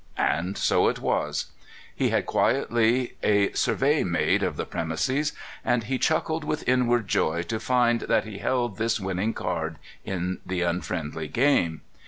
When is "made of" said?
4.03-4.57